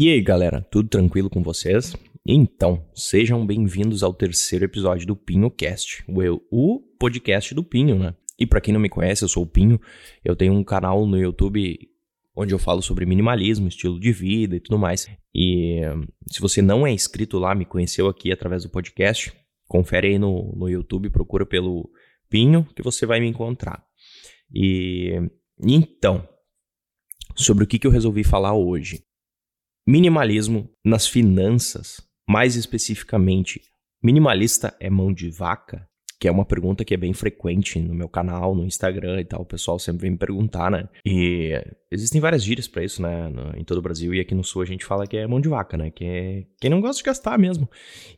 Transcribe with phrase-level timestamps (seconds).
[0.00, 1.92] E aí, galera, tudo tranquilo com vocês?
[2.24, 8.14] Então, sejam bem-vindos ao terceiro episódio do PinhoCast, o, o podcast do Pinho, né?
[8.38, 9.80] E para quem não me conhece, eu sou o Pinho,
[10.24, 11.80] eu tenho um canal no YouTube
[12.32, 15.08] onde eu falo sobre minimalismo, estilo de vida e tudo mais.
[15.34, 15.80] E
[16.30, 19.32] se você não é inscrito lá, me conheceu aqui através do podcast,
[19.66, 21.90] confere aí no, no YouTube, procura pelo
[22.30, 23.84] Pinho que você vai me encontrar.
[24.54, 25.28] E
[25.60, 26.24] então,
[27.34, 29.07] sobre o que, que eu resolvi falar hoje.
[29.88, 31.98] Minimalismo nas finanças,
[32.28, 33.62] mais especificamente,
[34.04, 35.88] minimalista é mão de vaca?
[36.20, 39.40] Que é uma pergunta que é bem frequente no meu canal, no Instagram e tal.
[39.40, 40.90] O pessoal sempre vem me perguntar, né?
[41.06, 41.54] E
[41.90, 43.32] existem várias gírias para isso, né?
[43.56, 45.48] Em todo o Brasil e aqui no Sul a gente fala que é mão de
[45.48, 45.90] vaca, né?
[45.90, 47.66] Que é quem não gosta de gastar mesmo.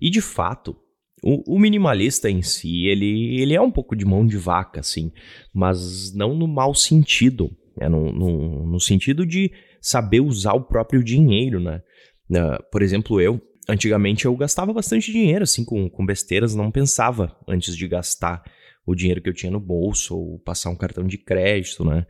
[0.00, 0.77] E de fato,
[1.23, 5.12] o, o, minimalista em si, ele, ele é um pouco de mão de vaca, assim,
[5.55, 7.89] mas não no mau sentido, né?
[7.89, 11.83] no, no, no sentido de saber usar o próprio dinheiro, né?
[12.30, 17.37] Uh, por exemplo, eu, antigamente eu gastava bastante dinheiro, assim, com, com besteiras, não pensava
[17.48, 18.42] antes de gastar
[18.87, 22.06] o dinheiro que eu tinha no bolso ou passar um cartão de crédito, né?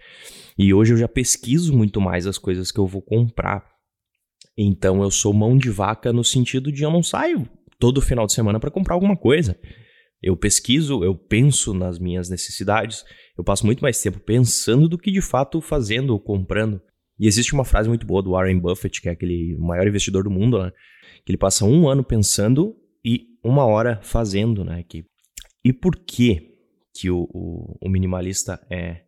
[0.58, 3.64] E hoje eu já pesquiso muito mais as coisas que eu vou comprar.
[4.56, 8.32] Então eu sou mão de vaca no sentido de eu não saio todo final de
[8.32, 9.58] semana para comprar alguma coisa.
[10.22, 13.04] Eu pesquiso, eu penso nas minhas necessidades,
[13.38, 16.80] eu passo muito mais tempo pensando do que de fato fazendo ou comprando.
[17.20, 20.30] E existe uma frase muito boa do Warren Buffett, que é aquele maior investidor do
[20.30, 20.72] mundo, né?
[21.24, 24.82] Que ele passa um ano pensando e uma hora fazendo, né?
[24.88, 25.04] Que,
[25.62, 26.56] e por que,
[26.94, 29.02] que o, o, o minimalista é,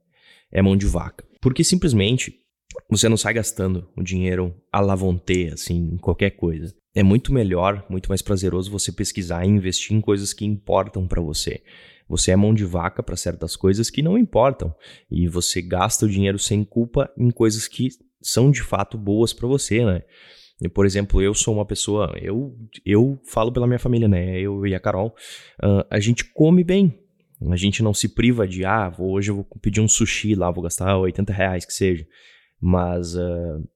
[0.52, 1.24] é mão de vaca?
[1.40, 2.38] Porque simplesmente
[2.88, 7.84] você não sai gastando o dinheiro à lavonte, assim, em qualquer coisa é muito melhor,
[7.88, 11.62] muito mais prazeroso você pesquisar e investir em coisas que importam para você.
[12.12, 14.74] Você é mão de vaca para certas coisas que não importam
[15.10, 17.88] e você gasta o dinheiro sem culpa em coisas que
[18.20, 20.02] são de fato boas para você, né?
[20.74, 22.54] Por exemplo, eu sou uma pessoa, eu,
[22.84, 24.38] eu falo pela minha família, né?
[24.38, 25.16] Eu e a Carol,
[25.64, 27.00] uh, a gente come bem.
[27.50, 30.50] A gente não se priva de, ah, vou, hoje eu vou pedir um sushi lá,
[30.50, 32.06] vou gastar 80 reais que seja.
[32.60, 33.66] Mas uh,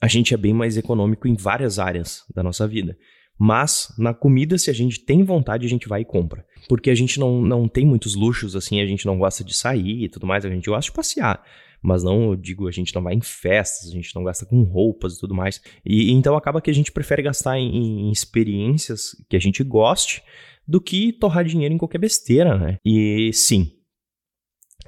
[0.00, 2.98] a gente é bem mais econômico em várias áreas da nossa vida.
[3.38, 6.44] Mas na comida, se a gente tem vontade, a gente vai e compra.
[6.68, 10.04] Porque a gente não, não tem muitos luxos, assim, a gente não gosta de sair
[10.04, 11.42] e tudo mais, a gente gosta de passear.
[11.82, 14.62] Mas não, eu digo, a gente não vai em festas, a gente não gasta com
[14.62, 15.60] roupas e tudo mais.
[15.84, 20.22] E então acaba que a gente prefere gastar em, em experiências que a gente goste
[20.66, 22.78] do que torrar dinheiro em qualquer besteira, né?
[22.82, 23.70] E sim,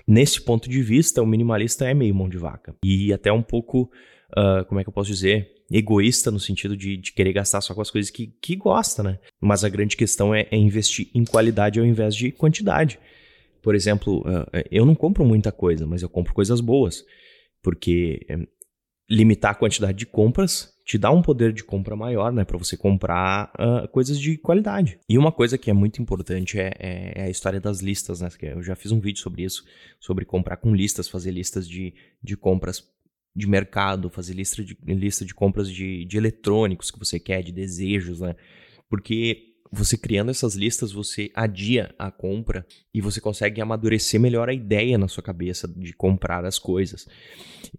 [0.07, 2.75] nesse ponto de vista, o minimalista é meio mão de vaca.
[2.85, 3.91] E até um pouco
[4.33, 5.53] uh, como é que eu posso dizer?
[5.71, 9.19] Egoísta no sentido de, de, querer gastar só com as coisas que, que gosta, né?
[9.41, 12.99] Mas a grande questão é, é investir em qualidade ao invés de quantidade.
[13.63, 17.05] Por exemplo, uh, eu não compro muita coisa, mas eu compro coisas boas.
[17.63, 18.47] Porque um,
[19.11, 22.45] limitar a quantidade de compras te dá um poder de compra maior, né?
[22.45, 25.01] Para você comprar uh, coisas de qualidade.
[25.09, 28.29] E uma coisa que é muito importante é, é, é, a história das listas, né?
[28.41, 29.65] Eu já fiz um vídeo sobre isso,
[29.99, 31.93] sobre comprar com listas, fazer listas de,
[32.23, 32.85] de compras
[33.35, 37.51] de mercado, fazer lista de, lista de compras de, de eletrônicos que você quer, de
[37.51, 38.37] desejos, né?
[38.89, 42.65] Porque você criando essas listas, você adia a compra
[42.95, 47.09] e você consegue amadurecer melhor a ideia na sua cabeça de comprar as coisas.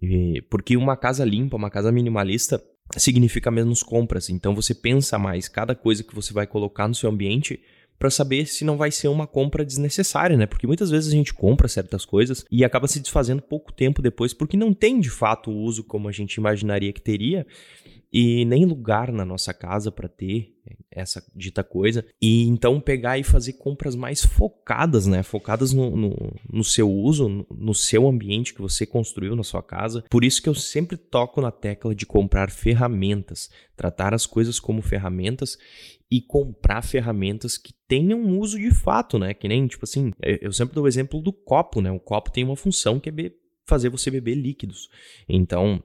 [0.01, 2.61] E, porque uma casa limpa, uma casa minimalista,
[2.95, 4.29] significa menos compras.
[4.29, 7.59] Então você pensa mais cada coisa que você vai colocar no seu ambiente
[7.99, 10.45] para saber se não vai ser uma compra desnecessária, né?
[10.45, 14.33] Porque muitas vezes a gente compra certas coisas e acaba se desfazendo pouco tempo depois
[14.33, 17.45] porque não tem de fato o uso como a gente imaginaria que teria
[18.11, 20.53] e nem lugar na nossa casa para ter
[20.91, 22.05] essa dita coisa.
[22.21, 25.23] E então pegar e fazer compras mais focadas, né?
[25.23, 30.03] Focadas no, no, no, seu uso, no seu ambiente que você construiu na sua casa.
[30.09, 34.81] Por isso que eu sempre toco na tecla de comprar ferramentas, tratar as coisas como
[34.81, 35.57] ferramentas
[36.09, 39.33] e comprar ferramentas que tenham uso de fato, né?
[39.33, 41.91] Que nem, tipo assim, eu sempre dou o exemplo do copo, né?
[41.91, 43.31] O copo tem uma função que é
[43.65, 44.89] fazer você beber líquidos.
[45.27, 45.83] Então,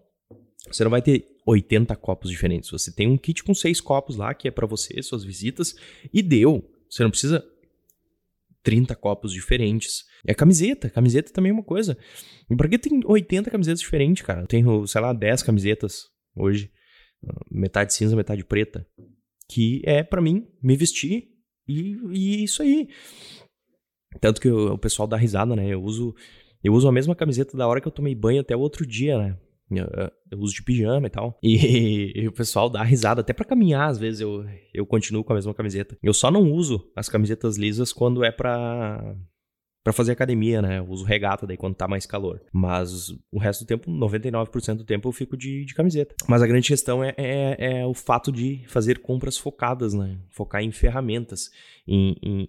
[0.71, 2.71] você não vai ter 80 copos diferentes.
[2.71, 5.75] Você tem um kit com seis copos lá, que é para você, suas visitas,
[6.13, 6.69] e deu.
[6.89, 7.45] Você não precisa
[8.63, 10.05] 30 copos diferentes.
[10.27, 10.89] É camiseta.
[10.89, 11.97] Camiseta também é uma coisa.
[12.57, 14.43] Pra que tem 80 camisetas diferentes, cara?
[14.43, 16.05] Eu tenho, sei lá, 10 camisetas
[16.37, 16.71] hoje.
[17.51, 18.87] Metade cinza, metade preta.
[19.49, 21.29] Que é para mim me vestir
[21.69, 22.89] e, e, isso aí.
[24.21, 25.69] Tanto que o, o pessoal dá risada, né?
[25.69, 26.15] Eu uso,
[26.63, 29.19] eu uso a mesma camiseta da hora que eu tomei banho até o outro dia,
[29.19, 29.39] né?
[29.79, 31.39] Eu uso de pijama e tal.
[31.43, 33.21] E, e, o pessoal dá risada.
[33.21, 35.97] Até para caminhar, às vezes, eu, eu continuo com a mesma camiseta.
[36.03, 39.15] Eu só não uso as camisetas lisas quando é pra,
[39.83, 40.79] para fazer academia, né?
[40.79, 42.41] Eu uso regata daí quando tá mais calor.
[42.53, 46.15] Mas o resto do tempo, 99% do tempo, eu fico de, de camiseta.
[46.29, 50.19] Mas a grande questão é, é, é, o fato de fazer compras focadas, né?
[50.31, 51.51] Focar em ferramentas.
[51.87, 52.49] Em, em...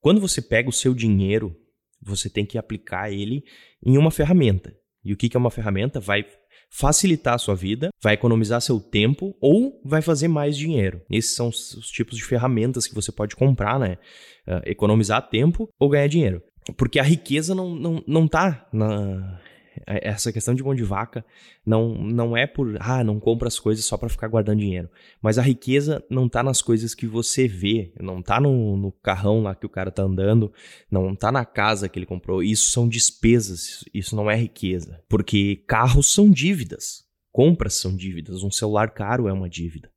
[0.00, 1.56] Quando você pega o seu dinheiro,
[2.00, 3.44] você tem que aplicar ele
[3.84, 4.76] em uma ferramenta.
[5.04, 6.00] E o que, que é uma ferramenta?
[6.00, 6.26] Vai
[6.70, 11.00] facilitar a sua vida, vai economizar seu tempo ou vai fazer mais dinheiro.
[11.10, 13.98] Esses são os tipos de ferramentas que você pode comprar, né?
[14.46, 16.42] Uh, economizar tempo ou ganhar dinheiro.
[16.76, 19.40] Porque a riqueza não, não, não tá na.
[19.86, 21.24] Essa questão de mão de vaca
[21.64, 22.76] não, não é por.
[22.80, 24.90] Ah, não compra as coisas só para ficar guardando dinheiro.
[25.22, 27.92] Mas a riqueza não tá nas coisas que você vê.
[28.00, 30.52] Não tá no, no carrão lá que o cara tá andando.
[30.90, 32.42] Não tá na casa que ele comprou.
[32.42, 33.84] Isso são despesas.
[33.94, 35.00] Isso não é riqueza.
[35.08, 37.04] Porque carros são dívidas.
[37.30, 38.42] Compras são dívidas.
[38.42, 39.88] Um celular caro é uma dívida.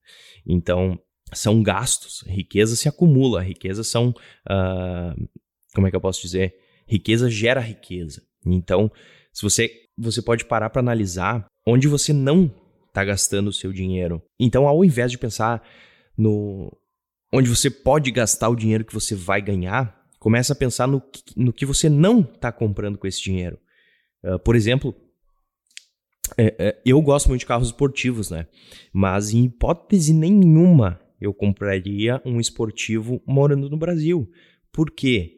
[0.45, 0.99] Então,
[1.33, 2.23] são gastos.
[2.27, 3.41] Riqueza se acumula.
[3.41, 4.09] Riqueza são.
[4.09, 5.27] Uh,
[5.73, 6.55] como é que eu posso dizer?
[6.85, 8.21] Riqueza gera riqueza.
[8.45, 8.91] Então,
[9.33, 12.53] se você você pode parar para analisar onde você não
[12.87, 14.21] está gastando o seu dinheiro.
[14.39, 15.61] Então, ao invés de pensar
[16.17, 16.71] no
[17.31, 21.21] onde você pode gastar o dinheiro que você vai ganhar, começa a pensar no que,
[21.35, 23.59] no que você não está comprando com esse dinheiro.
[24.23, 24.95] Uh, por exemplo,
[26.37, 28.47] é, é, eu gosto muito de carros esportivos, né?
[28.91, 34.29] Mas em hipótese nenhuma eu compraria um esportivo morando no Brasil.
[34.71, 35.37] Por quê?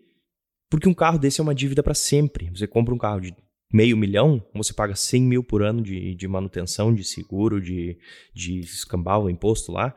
[0.70, 2.50] Porque um carro desse é uma dívida para sempre.
[2.52, 3.36] Você compra um carro de
[3.72, 7.98] meio milhão, você paga 100 mil por ano de, de manutenção, de seguro, de,
[8.34, 9.96] de escambau, imposto lá.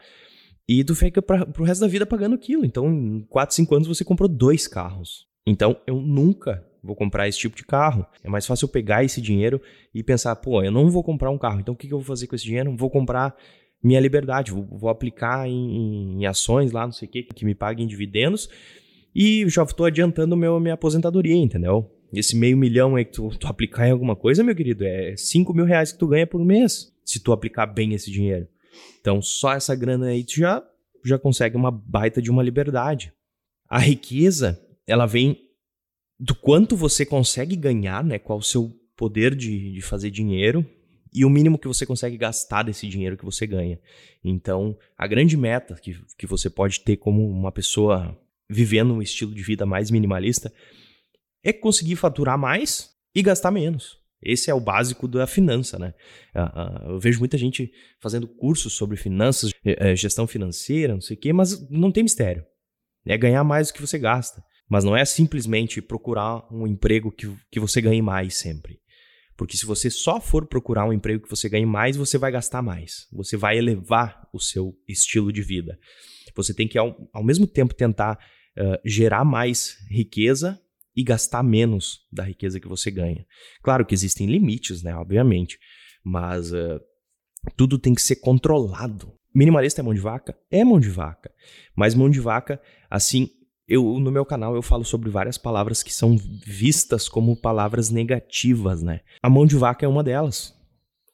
[0.68, 2.64] E tu fica para pro resto da vida pagando aquilo.
[2.64, 5.26] Então, em 4, 5 anos você comprou dois carros.
[5.46, 8.06] Então, eu nunca vou comprar esse tipo de carro.
[8.22, 9.60] É mais fácil eu pegar esse dinheiro
[9.94, 11.60] e pensar, pô, eu não vou comprar um carro.
[11.60, 12.74] Então, o que, que eu vou fazer com esse dinheiro?
[12.76, 13.36] Vou comprar
[13.82, 14.52] minha liberdade.
[14.52, 18.48] Vou, vou aplicar em, em, ações lá, não sei o que, que me paguem dividendos
[19.14, 21.93] e já estou adiantando meu, minha aposentadoria, entendeu?
[22.14, 25.52] Esse meio milhão aí que tu, tu aplicar em alguma coisa, meu querido, é 5
[25.52, 28.48] mil reais que tu ganha por mês, se tu aplicar bem esse dinheiro.
[29.00, 30.62] Então, só essa grana aí tu já,
[31.04, 33.12] já consegue uma baita de uma liberdade.
[33.68, 35.40] A riqueza, ela vem
[36.18, 38.18] do quanto você consegue ganhar, né?
[38.18, 40.64] Qual o seu poder de, de fazer dinheiro
[41.12, 43.78] e o mínimo que você consegue gastar desse dinheiro que você ganha.
[44.22, 48.18] Então, a grande meta que, que você pode ter como uma pessoa
[48.50, 50.52] vivendo um estilo de vida mais minimalista,
[51.44, 54.02] é conseguir faturar mais e gastar menos.
[54.22, 55.92] Esse é o básico da finança, né?
[56.34, 57.70] Uh, uh, eu vejo muita gente
[58.00, 62.44] fazendo cursos sobre finanças, uh, gestão financeira, não sei o quê, mas não tem mistério.
[63.06, 64.42] É ganhar mais do que você gasta.
[64.66, 68.80] Mas não é simplesmente procurar um emprego que, que você ganhe mais sempre.
[69.36, 72.62] Porque se você só for procurar um emprego que você ganhe mais, você vai gastar
[72.62, 73.06] mais.
[73.12, 75.78] Você vai elevar o seu estilo de vida.
[76.34, 78.18] Você tem que, ao, ao mesmo tempo, tentar
[78.58, 80.58] uh, gerar mais riqueza
[80.96, 83.26] e gastar menos da riqueza que você ganha.
[83.62, 84.94] Claro que existem limites, né?
[84.94, 85.58] Obviamente.
[86.04, 86.80] Mas uh,
[87.56, 89.12] tudo tem que ser controlado.
[89.34, 90.36] Minimalista é mão de vaca?
[90.50, 91.32] É mão de vaca.
[91.74, 93.28] Mas mão de vaca, assim,
[93.66, 98.82] eu no meu canal eu falo sobre várias palavras que são vistas como palavras negativas,
[98.82, 99.00] né?
[99.22, 100.54] A mão de vaca é uma delas.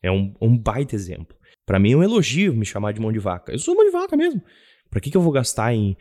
[0.03, 1.37] É um, um baita exemplo.
[1.65, 3.53] Para mim é um elogio me chamar de mão de vaca.
[3.53, 4.43] Eu sou mão de vaca mesmo.
[4.91, 5.97] Para que, que eu vou gastar em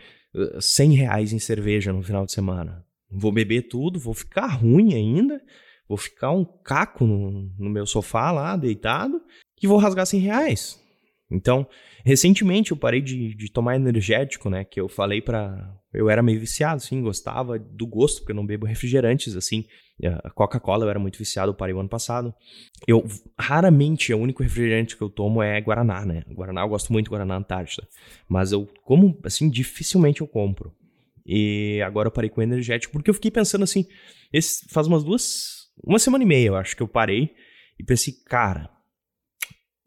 [0.59, 2.85] 100 reais em cerveja no final de semana.
[3.11, 5.41] Vou beber tudo, vou ficar ruim ainda,
[5.87, 9.21] vou ficar um caco no, no meu sofá lá, deitado,
[9.61, 10.89] e vou rasgar 100 reais.
[11.31, 11.67] Então,
[12.03, 14.63] recentemente eu parei de, de tomar energético, né?
[14.63, 18.45] Que eu falei para Eu era meio viciado, assim, gostava do gosto, porque eu não
[18.45, 19.65] bebo refrigerantes, assim.
[20.23, 22.33] A Coca-Cola eu era muito viciado, eu parei o ano passado.
[22.87, 23.05] Eu,
[23.37, 26.23] raramente, o único refrigerante que eu tomo é Guaraná, né?
[26.29, 27.87] Guaraná, eu gosto muito de Guaraná Antártida.
[28.27, 30.73] Mas eu, como, assim, dificilmente eu compro.
[31.31, 33.85] E agora eu parei com energético, porque eu fiquei pensando assim,
[34.33, 37.35] esse, faz umas duas, uma semana e meia, eu acho que eu parei
[37.79, 38.67] e pensei, cara,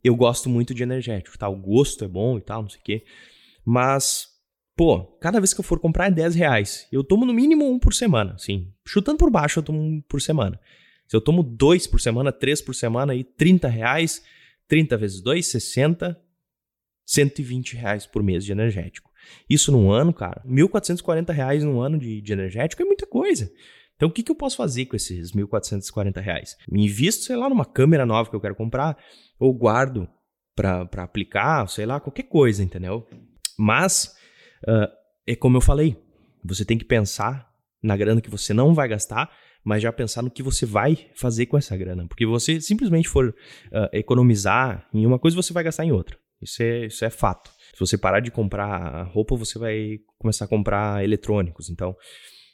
[0.05, 1.49] eu gosto muito de energético, tá?
[1.49, 3.05] O gosto é bom e tal, não sei o quê.
[3.65, 4.29] Mas,
[4.77, 6.87] pô, cada vez que eu for comprar é 10 reais.
[6.93, 8.73] Eu tomo no mínimo um por semana, assim.
[8.87, 10.61] Chutando por baixo, eu tomo um por semana.
[11.09, 14.23] Se eu tomo dois por semana, três por semana, aí 30 reais,
[14.69, 16.21] 30 vezes 2, 60,
[17.05, 19.12] 120 reais por mês de energético.
[19.49, 23.51] Isso num ano, cara, 1.440 reais num ano de, de energético é muita coisa.
[23.97, 26.57] Então, o que, que eu posso fazer com esses 1.440 reais?
[26.69, 28.99] Me invisto, sei lá, numa câmera nova que eu quero comprar,
[29.39, 30.09] ou guardo
[30.57, 33.07] para aplicar, sei lá, qualquer coisa, entendeu?
[33.59, 34.15] Mas,
[34.67, 34.89] uh,
[35.27, 35.97] é como eu falei,
[36.45, 37.49] você tem que pensar
[37.83, 39.31] na grana que você não vai gastar,
[39.65, 42.07] mas já pensar no que você vai fazer com essa grana.
[42.09, 46.19] Porque você simplesmente for uh, economizar em uma coisa, você vai gastar em outra.
[46.41, 47.51] Isso é, isso é fato.
[47.75, 51.71] Se você parar de comprar roupa, você vai começar a comprar eletrônicos.
[51.71, 51.97] Então,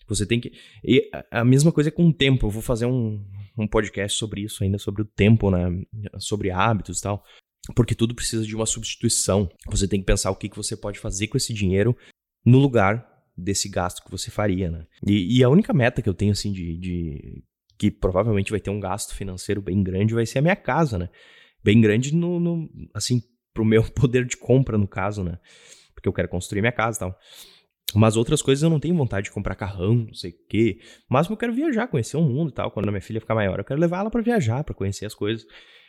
[0.06, 0.52] Você tem que.
[0.82, 2.46] E a mesma coisa com o tempo.
[2.46, 3.22] Eu vou fazer um,
[3.58, 5.68] um podcast sobre isso ainda, sobre o tempo, né?
[6.18, 7.22] Sobre hábitos e tal.
[7.74, 9.50] Porque tudo precisa de uma substituição.
[9.66, 11.94] Você tem que pensar o que, que você pode fazer com esse dinheiro
[12.44, 13.06] no lugar
[13.36, 14.86] desse gasto que você faria, né?
[15.06, 17.44] E, e a única meta que eu tenho, assim, de, de,
[17.78, 21.08] que provavelmente vai ter um gasto financeiro bem grande vai ser a minha casa, né?
[21.62, 23.22] Bem grande no, no assim,
[23.58, 25.38] pro meu poder de compra, no caso, né?
[25.92, 27.18] Porque eu quero construir minha casa e tal.
[27.94, 30.78] Mas outras coisas eu não tenho vontade de comprar carrão, não sei o quê.
[31.08, 32.70] Mas eu quero viajar, conhecer o mundo e tal.
[32.70, 35.14] Quando a minha filha ficar maior, eu quero levar ela para viajar, para conhecer as
[35.14, 35.44] coisas.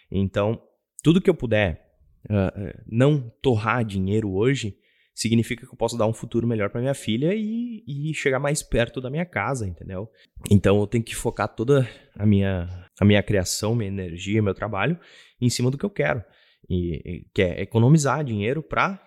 [0.10, 0.60] Então,
[1.04, 1.86] tudo que eu puder
[2.26, 4.78] uh, não torrar dinheiro hoje
[5.14, 8.64] significa que eu posso dar um futuro melhor para minha filha e, e, chegar mais
[8.64, 10.10] perto da minha casa, entendeu?
[10.50, 11.86] Então eu tenho que focar toda
[12.18, 14.98] a minha, a minha criação, minha energia, meu trabalho
[15.42, 16.24] em cima do que eu quero.
[16.68, 19.02] E, que é economizar dinheiro para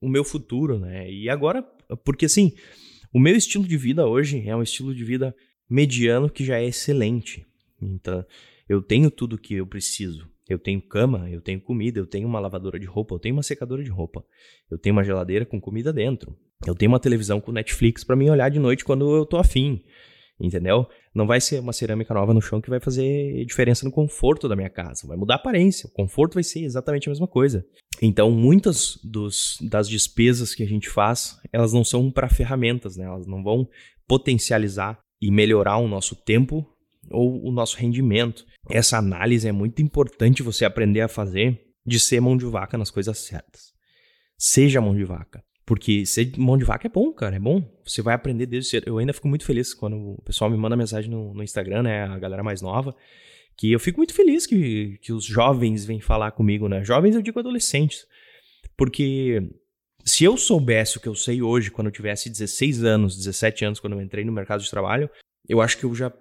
[0.00, 1.10] o meu futuro, né?
[1.10, 1.62] E agora,
[2.04, 2.52] porque assim,
[3.12, 5.34] o meu estilo de vida hoje é um estilo de vida
[5.68, 7.46] mediano que já é excelente.
[7.80, 8.24] Então,
[8.68, 10.28] eu tenho tudo que eu preciso.
[10.48, 13.42] Eu tenho cama, eu tenho comida, eu tenho uma lavadora de roupa, eu tenho uma
[13.42, 14.24] secadora de roupa,
[14.70, 18.30] eu tenho uma geladeira com comida dentro, eu tenho uma televisão com Netflix para mim
[18.30, 19.82] olhar de noite quando eu tô afim,
[20.40, 20.86] entendeu?
[21.14, 24.56] Não vai ser uma cerâmica nova no chão que vai fazer diferença no conforto da
[24.56, 27.64] minha casa, vai mudar a aparência, o conforto vai ser exatamente a mesma coisa.
[28.02, 33.04] Então, muitas dos, das despesas que a gente faz, elas não são para ferramentas, né?
[33.04, 33.66] Elas não vão
[34.06, 36.66] potencializar e melhorar o nosso tempo
[37.10, 38.44] ou o nosso rendimento.
[38.68, 42.90] Essa análise é muito importante você aprender a fazer de ser mão de vaca nas
[42.90, 43.72] coisas certas.
[44.36, 45.42] Seja mão de vaca.
[45.66, 47.60] Porque ser mão de vaca é bom, cara, é bom.
[47.84, 48.84] Você vai aprender desde cedo.
[48.86, 52.04] Eu ainda fico muito feliz quando o pessoal me manda mensagem no, no Instagram, né?
[52.04, 52.94] A galera mais nova.
[53.56, 56.84] Que eu fico muito feliz que, que os jovens vêm falar comigo, né?
[56.84, 58.06] Jovens eu digo adolescentes.
[58.76, 59.42] Porque
[60.04, 63.80] se eu soubesse o que eu sei hoje, quando eu tivesse 16 anos, 17 anos,
[63.80, 65.10] quando eu entrei no mercado de trabalho,
[65.48, 66.12] eu acho que eu já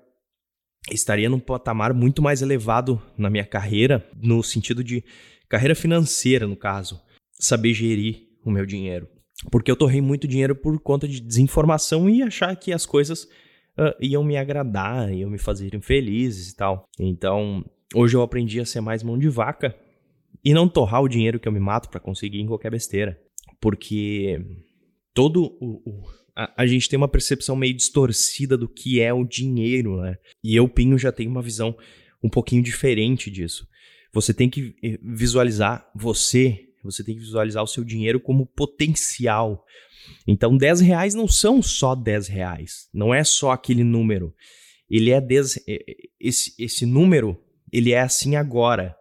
[0.91, 5.03] estaria num patamar muito mais elevado na minha carreira, no sentido de
[5.47, 6.99] carreira financeira, no caso,
[7.39, 9.07] saber gerir o meu dinheiro.
[9.51, 13.23] Porque eu torrei muito dinheiro por conta de desinformação e achar que as coisas
[13.77, 16.87] uh, iam me agradar, iam me fazer felizes e tal.
[16.99, 17.63] Então,
[17.93, 19.75] hoje eu aprendi a ser mais mão de vaca
[20.43, 23.19] e não torrar o dinheiro que eu me mato para conseguir em qualquer besteira.
[23.59, 24.39] Porque
[25.13, 26.03] todo o, o
[26.35, 30.17] a, a, gente tem uma percepção meio distorcida do que é o dinheiro, né?
[30.43, 31.75] E eu, Pinho, já tenho uma visão
[32.21, 33.67] um pouquinho diferente disso.
[34.11, 39.65] Você tem que eh, visualizar você, você tem que visualizar o seu dinheiro como potencial.
[40.27, 42.87] Então, 10 reais não são só 10 reais.
[42.93, 44.33] Não é só aquele número.
[44.89, 47.41] Ele é 10, eh, eh, esse, esse número,
[47.73, 48.95] ele é assim agora.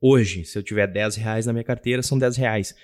[0.00, 2.74] Hoje, se eu tiver 10 reais na minha carteira, são 10 reais.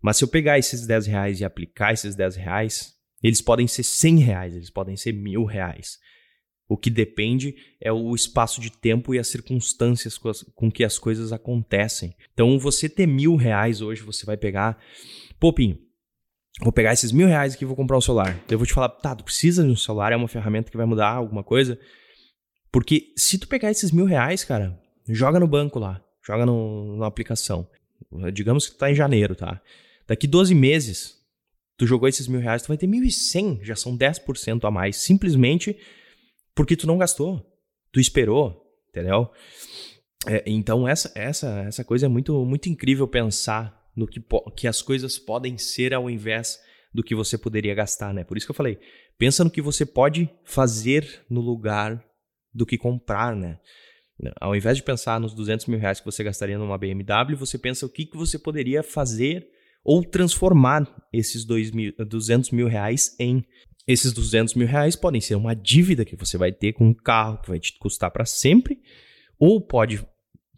[0.00, 3.82] Mas se eu pegar esses 10 reais e aplicar esses 10 reais eles podem ser
[3.82, 5.98] 100 reais, eles podem ser mil reais.
[6.68, 10.84] O que depende é o espaço de tempo e as circunstâncias com, as, com que
[10.84, 12.14] as coisas acontecem.
[12.34, 14.78] Então, você ter mil reais hoje, você vai pegar.
[15.40, 15.78] Pô, Pinho,
[16.60, 18.38] vou pegar esses mil reais aqui e vou comprar um celular.
[18.50, 20.84] Eu vou te falar, tá, tu precisa de um celular, é uma ferramenta que vai
[20.84, 21.78] mudar alguma coisa.
[22.70, 27.06] Porque se tu pegar esses mil reais, cara, joga no banco lá, joga no, na
[27.06, 27.66] aplicação.
[28.32, 29.58] Digamos que tu tá em janeiro, tá?
[30.06, 31.14] Daqui 12 meses,
[31.78, 34.70] tu jogou esses mil reais, tu vai ter mil e cem, já são 10% a
[34.70, 35.78] mais, simplesmente
[36.58, 37.40] porque tu não gastou,
[37.92, 39.30] tu esperou, entendeu?
[40.26, 44.20] É, então essa, essa, essa coisa é muito, muito incrível pensar no que,
[44.56, 46.58] que as coisas podem ser ao invés
[46.92, 48.24] do que você poderia gastar, né?
[48.24, 48.76] Por isso que eu falei,
[49.16, 52.04] pensa no que você pode fazer no lugar
[52.52, 53.60] do que comprar, né?
[54.40, 57.86] Ao invés de pensar nos 200 mil reais que você gastaria numa BMW, você pensa
[57.86, 59.46] o que, que você poderia fazer
[59.84, 63.44] ou transformar esses dois mil, 200 mil reais em.
[63.88, 67.38] Esses 200 mil reais podem ser uma dívida que você vai ter com um carro
[67.38, 68.82] que vai te custar para sempre,
[69.38, 70.06] ou pode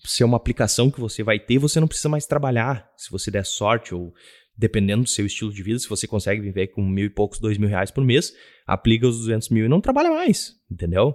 [0.05, 3.31] ser uma aplicação que você vai ter e você não precisa mais trabalhar, se você
[3.31, 4.13] der sorte, ou
[4.59, 7.57] dependendo do seu estilo de vida, se você consegue viver com mil e poucos, dois
[7.57, 8.35] mil reais por mês,
[8.67, 11.15] aplica os 200 mil e não trabalha mais, entendeu?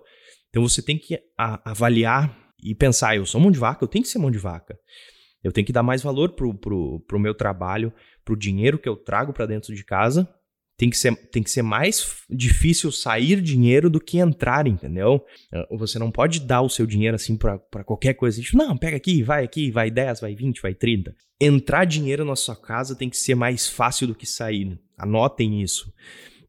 [0.50, 4.10] Então você tem que avaliar e pensar, eu sou mão de vaca, eu tenho que
[4.10, 4.80] ser mão de vaca.
[5.44, 7.94] Eu tenho que dar mais valor pro, pro meu trabalho,
[8.24, 10.28] pro dinheiro que eu trago para dentro de casa.
[10.78, 15.24] Tem que, ser, tem que ser mais difícil sair dinheiro do que entrar, entendeu?
[15.54, 18.42] Ah, você não pode dar o seu dinheiro assim para qualquer coisa.
[18.42, 21.16] Tipo, não, pega aqui, vai aqui, vai 10, vai 20, vai 30.
[21.40, 24.78] Entrar dinheiro na sua casa tem que ser mais fácil do que sair.
[24.98, 25.94] Anotem isso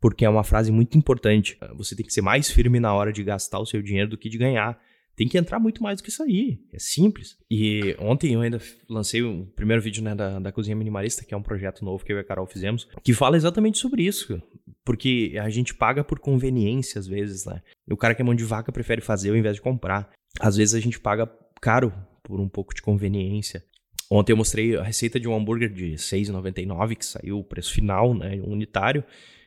[0.01, 1.59] porque é uma frase muito importante.
[1.75, 4.29] Você tem que ser mais firme na hora de gastar o seu dinheiro do que
[4.29, 4.79] de ganhar
[5.17, 6.61] tem que entrar muito mais do que aí.
[6.73, 7.39] É simples.
[7.51, 11.37] E ontem eu ainda lancei o primeiro vídeo né, da, da Cozinha Minimalista, que é
[11.37, 14.41] um projeto novo que eu e a Carol fizemos, que fala exatamente sobre isso.
[14.85, 17.63] Porque a gente paga por conveniência às vezes, né?
[17.91, 20.11] O cara que é mão de vaca prefere fazer ao invés de comprar.
[20.39, 21.27] Às vezes a gente paga
[21.61, 21.93] caro
[22.23, 23.65] por um pouco de conveniência.
[24.11, 27.73] Ontem eu mostrei a receita de um hambúrguer de R$ 6,99, que saiu o preço
[27.73, 29.03] final, né, unitário,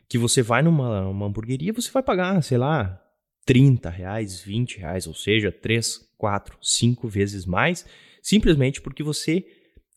[0.09, 3.01] que você vai numa uma hamburgueria, você vai pagar, sei lá,
[3.49, 7.83] 30 reais, 20 reais, ou seja, 3, 4, 5 vezes mais,
[8.21, 9.43] simplesmente porque você,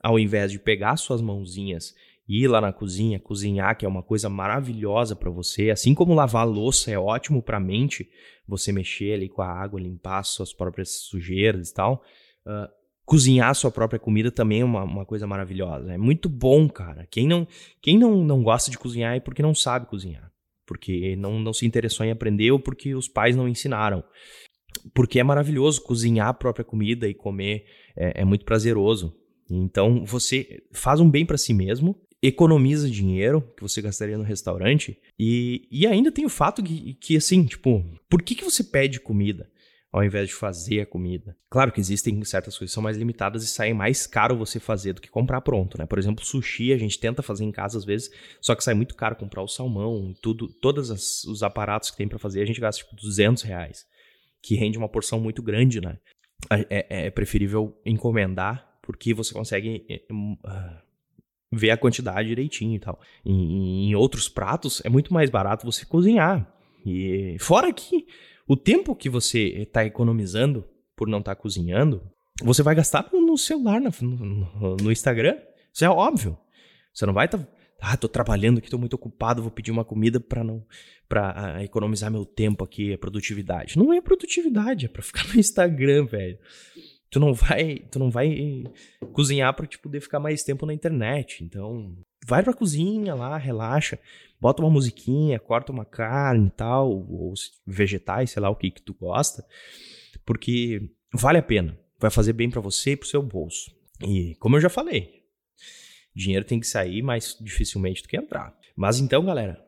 [0.02, 1.94] ao invés de pegar suas mãozinhas
[2.26, 6.48] ir lá na cozinha, cozinhar, que é uma coisa maravilhosa para você, assim como lavar
[6.48, 8.08] louça é ótimo para a mente,
[8.48, 12.02] você mexer ali com a água, limpar suas próprias sujeiras e tal.
[12.46, 12.72] Uh,
[13.04, 15.92] cozinhar sua própria comida também é uma, uma, coisa maravilhosa.
[15.92, 17.06] É muito bom, cara.
[17.10, 17.46] Quem não,
[17.82, 20.31] quem não, não gosta de cozinhar é porque não sabe cozinhar.
[20.66, 24.02] Porque não, não se interessou em aprender ou porque os pais não ensinaram.
[24.94, 27.64] Porque é maravilhoso cozinhar a própria comida e comer.
[27.96, 29.14] É, é muito prazeroso.
[29.50, 34.96] Então você faz um bem para si mesmo economiza dinheiro que você gastaria no restaurante
[35.18, 39.00] e, e ainda tem o fato que, que, assim, tipo, por que, que você pede
[39.00, 39.50] comida
[39.92, 41.36] ao invés de fazer a comida?
[41.50, 44.94] Claro que existem certas coisas que são mais limitadas e saem mais caro você fazer
[44.94, 45.84] do que comprar pronto, né?
[45.84, 48.94] Por exemplo, sushi a gente tenta fazer em casa às vezes, só que sai muito
[48.96, 50.90] caro comprar o salmão, tudo, todos
[51.24, 53.84] os aparatos que tem para fazer, a gente gasta tipo 200 reais,
[54.40, 55.98] que rende uma porção muito grande, né?
[56.50, 60.82] É, é, é preferível encomendar porque você consegue uh,
[61.52, 63.00] ver a quantidade direitinho e tal.
[63.24, 66.52] Em, em outros pratos é muito mais barato você cozinhar.
[66.84, 68.06] E fora que
[68.46, 70.64] o tempo que você está economizando
[70.96, 72.02] por não estar tá cozinhando,
[72.42, 75.36] você vai gastar no celular, no, no, no, Instagram.
[75.72, 76.36] Isso é óbvio.
[76.92, 77.38] Você não vai estar.
[77.38, 77.48] Tá,
[77.80, 80.64] ah, tô trabalhando aqui, tô muito ocupado, vou pedir uma comida para não
[81.08, 83.76] para uh, economizar meu tempo aqui, a produtividade.
[83.76, 86.38] Não é produtividade, é para ficar no Instagram, velho
[87.12, 88.64] tu não vai, tu não vai
[89.12, 91.44] cozinhar para tipo, poder ficar mais tempo na internet.
[91.44, 91.94] Então,
[92.26, 93.98] vai pra cozinha lá, relaxa,
[94.40, 97.34] bota uma musiquinha, corta uma carne e tal, ou
[97.66, 99.44] vegetais, sei lá o que que tu gosta,
[100.24, 101.78] porque vale a pena.
[101.98, 103.70] Vai fazer bem para você e pro seu bolso.
[104.04, 105.22] E como eu já falei,
[106.14, 108.56] dinheiro tem que sair mais dificilmente do que entrar.
[108.74, 109.64] Mas então, galera,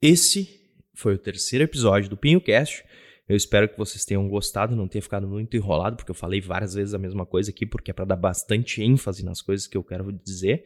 [0.00, 0.60] esse
[0.94, 2.84] foi o terceiro episódio do PinhoCast.
[3.28, 6.74] Eu espero que vocês tenham gostado, não tenha ficado muito enrolado, porque eu falei várias
[6.74, 9.84] vezes a mesma coisa aqui, porque é para dar bastante ênfase nas coisas que eu
[9.84, 10.64] quero dizer,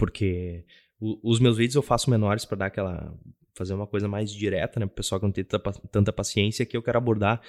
[0.00, 0.64] porque
[0.98, 3.14] o, os meus vídeos eu faço menores para dar aquela
[3.54, 6.74] fazer uma coisa mais direta, né, pro pessoal que não tem tanta, tanta paciência, que
[6.74, 7.42] eu quero abordar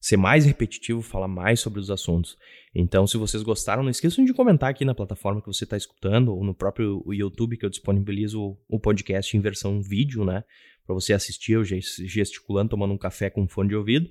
[0.00, 2.36] ser mais repetitivo, falar mais sobre os assuntos.
[2.74, 6.34] Então, se vocês gostaram, não esqueçam de comentar aqui na plataforma que você está escutando,
[6.34, 10.44] ou no próprio YouTube, que eu disponibilizo o podcast em versão vídeo, né?
[10.84, 14.10] para você assistir eu gesticulando, tomando um café com fone de ouvido.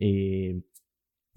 [0.00, 0.60] E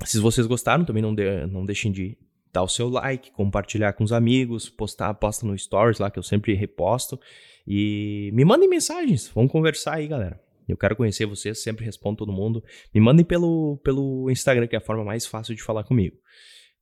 [0.04, 2.18] se vocês gostaram, também não, de, não deixem de
[2.54, 6.24] dar o seu like, compartilhar com os amigos, postar, posta no stories lá que eu
[6.24, 7.20] sempre reposto
[7.66, 10.40] e me mandem mensagens, vamos conversar aí, galera.
[10.68, 12.64] Eu quero conhecer vocês, sempre respondo todo mundo.
[12.94, 16.18] Me mandem pelo, pelo Instagram, que é a forma mais fácil de falar comigo.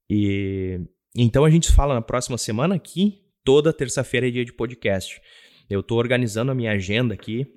[0.10, 0.80] E
[1.16, 5.20] então a gente fala na próxima semana aqui, toda terça-feira é dia de podcast.
[5.70, 7.48] Eu estou organizando a minha agenda aqui,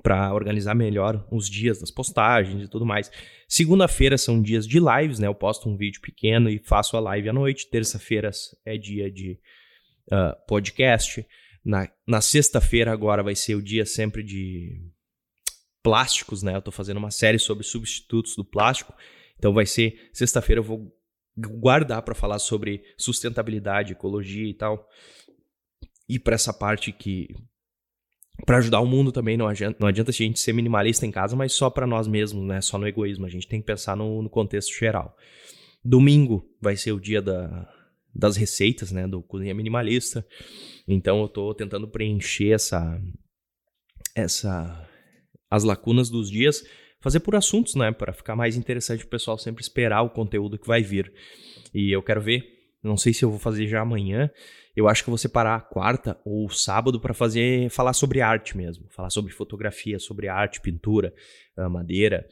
[0.00, 3.10] para organizar melhor os dias das postagens e tudo mais.
[3.48, 5.26] Segunda-feira são dias de lives, né?
[5.26, 7.68] Eu posto um vídeo pequeno e faço a live à noite.
[7.68, 8.30] Terça-feira
[8.64, 9.38] é dia de
[10.08, 11.26] uh, podcast.
[11.64, 14.80] Na, na sexta-feira agora vai ser o dia sempre de
[15.82, 16.56] plásticos, né?
[16.56, 18.94] Eu tô fazendo uma série sobre substitutos do plástico.
[19.36, 20.92] Então vai ser sexta-feira eu vou
[21.36, 24.88] guardar para falar sobre sustentabilidade, ecologia e tal.
[26.08, 27.28] E para essa parte que
[28.44, 29.36] para ajudar o mundo também.
[29.36, 32.44] Não adianta, não adianta a gente ser minimalista em casa, mas só para nós mesmos,
[32.46, 32.60] né?
[32.60, 33.26] Só no egoísmo.
[33.26, 35.16] A gente tem que pensar no, no contexto geral.
[35.84, 37.68] Domingo vai ser o dia da,
[38.14, 39.06] das receitas, né?
[39.06, 40.26] Do Cozinha Minimalista.
[40.86, 43.00] Então eu tô tentando preencher essa.
[44.14, 44.88] essa
[45.50, 46.64] as lacunas dos dias,
[46.98, 47.92] fazer por assuntos, né?
[47.92, 51.12] Para ficar mais interessante o pessoal sempre esperar o conteúdo que vai vir.
[51.74, 52.44] E eu quero ver.
[52.82, 54.30] Não sei se eu vou fazer já amanhã
[54.74, 58.86] eu acho que eu vou separar quarta ou sábado para fazer falar sobre arte mesmo,
[58.90, 61.12] falar sobre fotografia, sobre arte, pintura,
[61.56, 62.26] ah, madeira,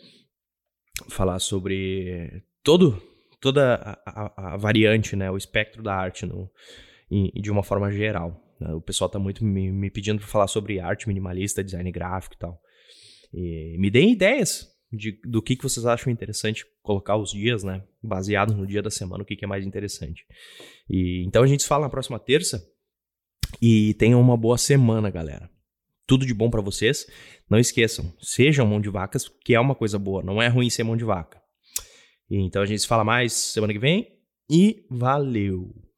[1.09, 3.01] falar sobre todo
[3.41, 6.51] toda a, a, a variante, né, o espectro da arte no,
[7.11, 8.39] em, de uma forma geral.
[8.61, 8.73] Né.
[8.75, 12.39] O pessoal está muito me, me pedindo para falar sobre arte minimalista, design gráfico e
[12.39, 12.61] tal.
[13.33, 17.83] E me deem ideias de, do que, que vocês acham interessante colocar os dias, né?
[18.03, 20.25] Baseado no dia da semana, o que, que é mais interessante.
[20.89, 22.67] E então a gente se fala na próxima terça.
[23.61, 25.51] E tenham uma boa semana, galera.
[26.07, 27.07] Tudo de bom para vocês.
[27.49, 30.23] Não esqueçam, sejam mão de vacas, que é uma coisa boa.
[30.23, 31.41] Não é ruim ser mão de vaca.
[32.31, 34.07] Então a gente se fala mais semana que vem.
[34.49, 35.90] E valeu!